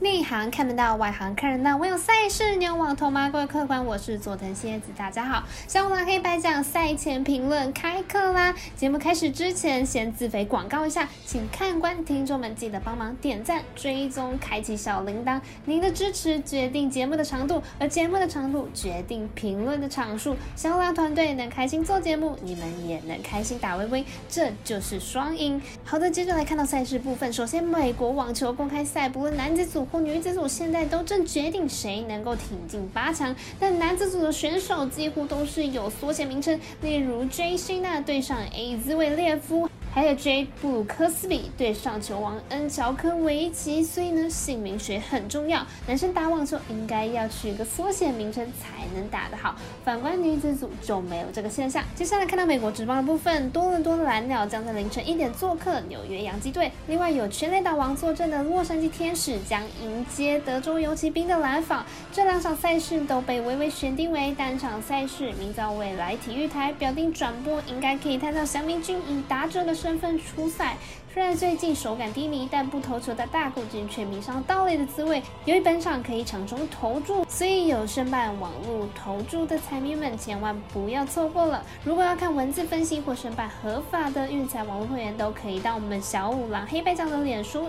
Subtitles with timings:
[0.00, 1.76] 内行看不到，外行看热闹。
[1.76, 3.28] 我有赛事牛网头吗？
[3.28, 5.42] 各位客官，我是佐藤蝎子，大家好。
[5.66, 8.54] 小五郎黑白讲赛前评论开课啦！
[8.76, 15.40] 节目开始之前，先自肥广告一下，请看官听众们记得帮忙点赞、追踪、开启小铃铛。
[15.64, 20.36] 您的支持决定节目的长度，而节目的长度决定评论的场数。
[20.54, 25.60] 小五郎团队能开心做节目，你们也能开心打微微，这就是双赢。
[25.82, 27.32] 好的，接着来看到赛事部分。
[27.32, 29.87] 首先，美国网球公开赛，不论男子组。
[29.90, 37.56] 或女子组现在都正决定谁能够挺进八强，但男子组的选手几乎都是有缩写名称，例如 J.
[37.56, 37.80] C.
[37.80, 39.68] 那对上 A 兹维列夫。
[39.98, 45.66] 还有 J 布鲁科斯比对上球王恩乔科维奇，所以呢，姓名学很重要。
[45.88, 49.56] 男生打网球应该要取一个缩写名称才能打得好。
[49.84, 51.82] 反观女子组就没有这个现象。
[51.96, 56.70] 接下来看到美国职棒的部分，多伦多的蓝鸟将在凌晨一点做客纽约洋基队。
[56.86, 61.84] 另外有全垒打王坐镇的洛杉矶天使将迎接德州游骑兵的蓝访。
[62.12, 65.32] 这两场赛事都被微微选定为单场赛事。
[65.40, 69.87] 明早未来体育台表定转播，应该可以看到祥明君以打者的身。
[69.88, 70.76] 身份出赛，
[71.18, 75.20] 虽然最近手感低迷，但不投球的大谷君却迷上盗垒的滋味。
[75.46, 81.60] 由于本场可以场中投注，所以有申办网络投注的彩迷们千万不要错过了。
[81.82, 87.68] 如果要看文字分析或申办合法的运彩网络会员，都可以到我们小五郎黑白奖的脸书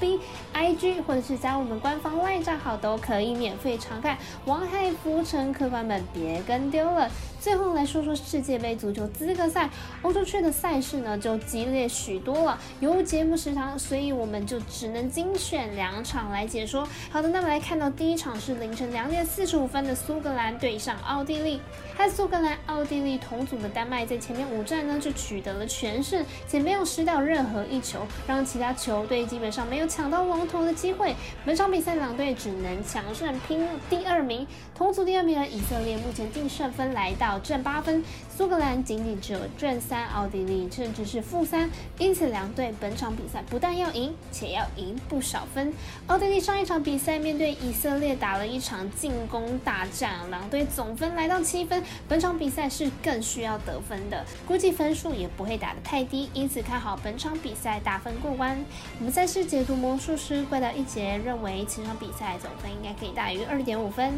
[0.00, 0.18] FB
[0.54, 4.16] IG，或者是加我们官方赖账号，都可以免费查看。
[4.46, 7.10] 王海浮沉客官们别跟丢了。
[7.38, 9.70] 最后来说说世界杯足球资格赛，
[10.02, 12.58] 欧洲区的赛事呢就激烈许多了。
[12.86, 16.86] 由于节目时长，所以我们就只能精选两场来解说。
[17.10, 21.60] 好的，那么来看到第一场是凌晨两点四十五分的苏格兰对上奥地利。
[21.96, 31.12] 和苏格兰、奥地利同组的丹麦在前面五战呢就取得了全胜，且没有失掉任何一球，让其他球队基本上没有抢到龙头的机会。
[31.44, 34.46] 本场比赛两队只能强胜拼第二名。
[34.76, 37.36] 同组第二名的以色列目前净胜分来到。
[37.40, 45.72] 正八分，苏格兰仅仅只有正三，奥地利甚至是负三，因此两队本场比赛不但要赢，且要赢不少分。
[46.06, 58.56] 奥地利上一场比赛面对以色列打了一场进攻大战，两队总分来到七分，本场比赛是更需要得分的，估计分数也不会打得太低，因此看好本场比赛打分过关。
[58.98, 64.14] 我们赛事解读魔术师怪盗一杰认为，此场比赛总分应该可以大于二点五分。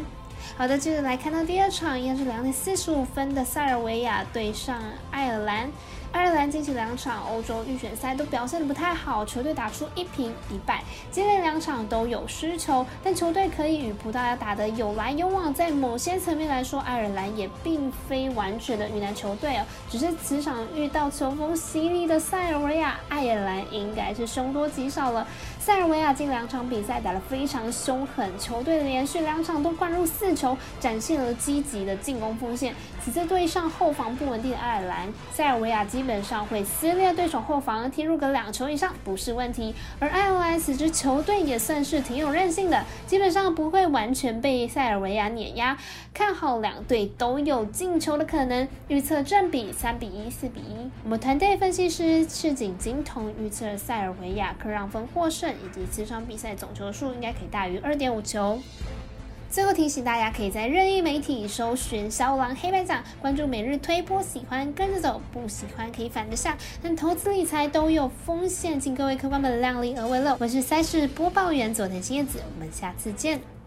[0.57, 4.81] 好的，接着来看到第二场，一样是两点四十五分的塞尔维亚对上
[5.11, 5.69] 爱尔兰。
[6.11, 15.53] 爱尔兰近期两场欧洲预选赛都表现的不太好，球队打出一平一败，接连两场都有失球，但球队可以与葡萄牙打得有来有往。
[15.53, 25.27] 在某些层面来说，爱尔兰也并非完全的遇难球队哦，只是此场遇到球风犀利的塞尔维亚，爱尔兰应该是凶多吉少了。
[25.59, 32.73] 塞尔维亚近两场比赛打得非常凶狠，球队连续两场都灌入四球，展现了积极的进攻锋线。
[33.03, 39.75] 此次对上后防不稳定的爱尔兰，塞尔维亚基本上会撕裂对手后防，踢入个两球以上不是问题。
[39.99, 45.77] 而爱尔兰此支球队也算是挺有韧性的，基本上不会完全被塞尔维亚碾压。
[46.13, 50.89] 看好两队都有进球的可能，预测正比三比一、四比一。
[51.03, 55.49] 我们团队分析师赤井金童预测塞尔维亚客让分获胜。
[55.49, 58.57] 以及此场比赛总球数应该可以大于二点五球。
[59.51, 66.55] 最后提醒大家，可以在任意媒体搜寻“小五郎黑白奖”，关注每日推波，喜欢跟着走，不喜欢可以反着下。
[66.83, 70.37] 但投资理财都有风险，请各位客官们量力而为了。
[70.39, 73.58] 我是赛事播报员佐藤新叶子，我们下次见。